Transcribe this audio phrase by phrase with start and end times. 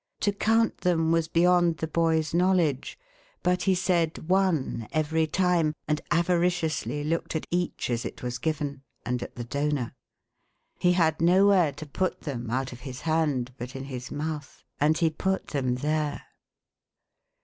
[0.21, 2.97] To count them was beyond the boy's knowledge,
[3.43, 8.81] but he said" one," every time, and avariciously looked at each as it was given,
[9.05, 9.93] and at the donor.
[10.79, 14.97] He had nowhere to put them, out of his hand, but in his mouth; and
[14.97, 16.23] he put them there.